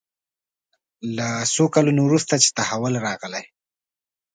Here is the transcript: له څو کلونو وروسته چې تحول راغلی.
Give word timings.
له 1.17 1.27
څو 1.53 1.63
کلونو 1.75 2.01
وروسته 2.05 2.33
چې 2.43 2.49
تحول 2.57 2.93
راغلی. 3.07 3.43